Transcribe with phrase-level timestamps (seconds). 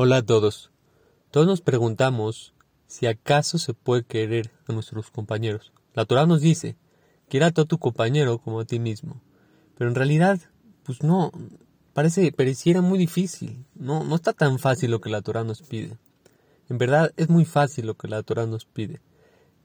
[0.00, 0.70] Hola a todos.
[1.32, 2.54] Todos nos preguntamos
[2.86, 5.72] si acaso se puede querer a nuestros compañeros.
[5.92, 6.76] La Torah nos dice,
[7.28, 9.20] quiera a todo tu compañero como a ti mismo.
[9.76, 10.38] Pero en realidad,
[10.84, 11.32] pues no,
[11.94, 13.64] parece, pareciera muy difícil.
[13.74, 15.98] No, no está tan fácil lo que la Torah nos pide.
[16.68, 19.00] En verdad es muy fácil lo que la Torah nos pide.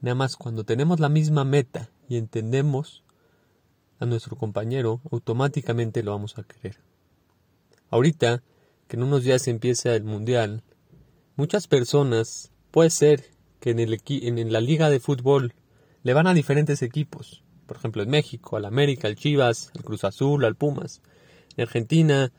[0.00, 3.04] Nada más cuando tenemos la misma meta y entendemos
[4.00, 6.80] a nuestro compañero, automáticamente lo vamos a querer.
[7.88, 8.42] Ahorita,
[8.88, 10.62] que en unos días empieza el Mundial,
[11.36, 13.24] muchas personas, puede ser
[13.60, 15.54] que en, el en la liga de fútbol
[16.02, 17.42] le van a diferentes equipos.
[17.66, 21.00] Por ejemplo, en México, al América, al Chivas, al Cruz Azul, al Pumas.
[21.56, 22.30] En Argentina,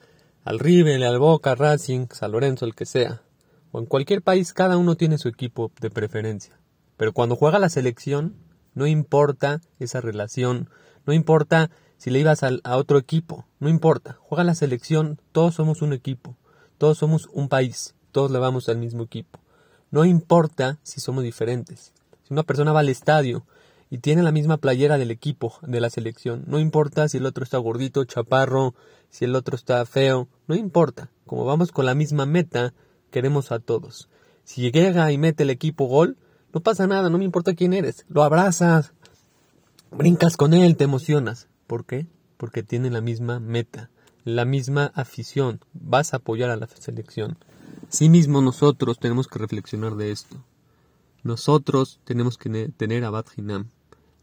[0.43, 3.23] al River, al Boca, Racing, San Lorenzo, el que sea.
[3.71, 6.59] O en cualquier país, cada uno tiene su equipo de preferencia.
[6.95, 8.35] Pero cuando juega la selección,
[8.75, 10.69] no importa esa relación,
[11.05, 11.71] no importa
[12.05, 16.37] si le ibas a, otro equipo, no importa, juega la selección, todos somos un equipo,
[16.77, 19.39] todos somos un país, todos le vamos al mismo equipo.
[19.89, 21.93] No importa si somos diferentes.
[22.21, 23.47] Si una persona va al estadio
[23.89, 27.43] y tiene la misma playera del equipo, de la selección, no importa si el otro
[27.43, 28.75] está gordito, chaparro,
[29.09, 31.09] si el otro está feo, no importa.
[31.25, 32.75] Como vamos con la misma meta,
[33.09, 34.09] queremos a todos.
[34.43, 36.17] Si llega y mete el equipo gol,
[36.53, 38.05] no pasa nada, no me importa quién eres.
[38.09, 38.93] Lo abrazas,
[39.89, 41.47] brincas con él, te emocionas.
[41.67, 42.07] ¿Por qué?
[42.37, 43.89] Porque tienen la misma meta,
[44.23, 45.59] la misma afición.
[45.73, 47.37] Vas a apoyar a la selección.
[47.89, 50.43] Sí mismo nosotros tenemos que reflexionar de esto.
[51.23, 53.29] Nosotros tenemos que tener a Bat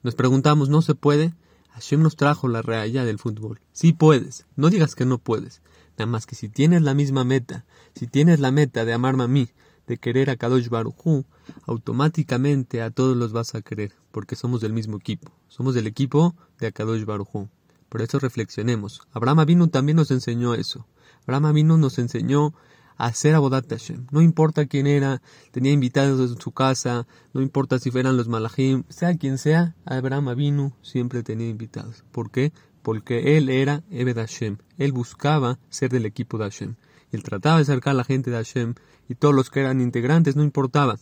[0.02, 1.34] Nos preguntamos, ¿no se puede?
[1.70, 3.60] Hashem nos trajo la realidad del fútbol.
[3.72, 5.62] Sí puedes, no digas que no puedes.
[5.98, 9.28] Nada más que si tienes la misma meta, si tienes la meta de amarme a
[9.28, 9.48] mí,
[9.86, 11.24] de querer a Kadosh Barujú,
[11.66, 15.32] automáticamente a todos los vas a querer, porque somos del mismo equipo.
[15.48, 17.48] Somos del equipo de Akadosh Barujú.
[17.88, 19.02] Por eso reflexionemos.
[19.12, 20.86] Abraham Avinu también nos enseñó eso.
[21.24, 22.54] Abraham Avinu nos enseñó
[22.96, 24.06] a hacer Abodat Hashem.
[24.10, 28.84] No importa quién era, tenía invitados en su casa, no importa si fueran los malachim,
[28.88, 32.04] sea quien sea, Abraham Avinu siempre tenía invitados.
[32.12, 32.52] ¿Por qué?
[32.82, 34.56] Porque él era Ebed Hashem.
[34.78, 36.76] Él buscaba ser del equipo de Hashem.
[37.12, 38.74] Él trataba de acercar a la gente de Hashem
[39.08, 40.98] y todos los que eran integrantes, no importaba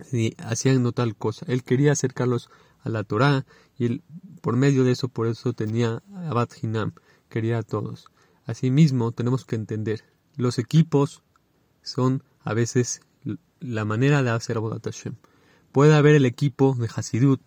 [0.00, 1.46] si hacían no tal cosa.
[1.48, 2.48] Él quería acercarlos
[2.82, 3.44] a la Torah
[3.78, 4.02] y él,
[4.40, 6.92] por medio de eso, por eso tenía Abad Hinam,
[7.28, 8.06] quería a todos.
[8.46, 10.04] Asimismo, tenemos que entender,
[10.36, 11.22] los equipos
[11.82, 13.00] son a veces
[13.60, 15.14] la manera de hacer Abodat Hashem.
[15.72, 17.40] Puede haber el equipo de Hasidut,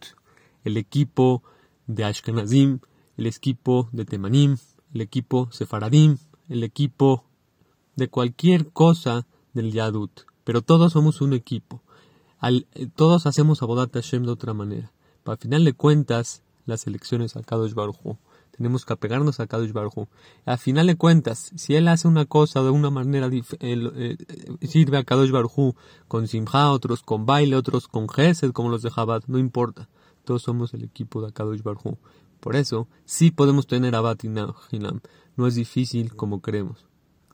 [0.63, 1.43] el equipo
[1.85, 2.79] de Ashkenazim,
[3.15, 4.57] el equipo de Temanim,
[4.93, 6.17] el equipo Sefaradim,
[6.49, 7.25] el equipo
[7.97, 11.81] de cualquier cosa del Yadut, pero todos somos un equipo.
[12.39, 14.93] Al, eh, todos hacemos Abodat Hashem de otra manera.
[15.23, 18.17] Para final de cuentas, las elecciones a Kadosh Baruj
[18.55, 20.07] Tenemos que apegarnos a Kadosh Baruj
[20.45, 24.17] A final de cuentas, si él hace una cosa de una manera eh,
[24.61, 25.75] sirve a Kadosh Baruj
[26.07, 29.89] con Simha, otros con baile, otros con Gesed, como los de Chabad, no importa.
[30.23, 31.97] Todos somos el equipo de Kadosh Baruj
[32.39, 36.87] Por eso, sí podemos tener Abad y No es difícil como creemos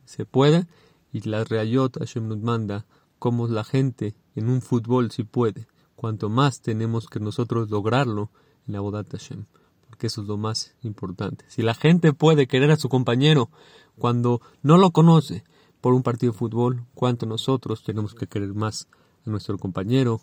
[0.06, 0.68] se puede
[1.12, 2.86] y la Reayot Hashem nos manda
[3.20, 5.68] como la gente en un fútbol si puede.
[5.96, 8.32] Cuanto más tenemos que nosotros lograrlo
[8.68, 9.46] en la Bodat Hashem,
[9.88, 11.46] porque eso es lo más importante.
[11.48, 13.50] Si la gente puede querer a su compañero
[13.98, 15.44] cuando no lo conoce
[15.80, 18.88] por un partido de fútbol, cuánto nosotros tenemos que querer más
[19.26, 20.22] a nuestro compañero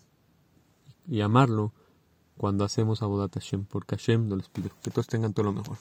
[1.09, 1.73] y amarlo
[2.37, 4.71] cuando hacemos Abodat Hashem, porque Hashem no les pide.
[4.83, 5.77] Que todos tengan todo lo mejor.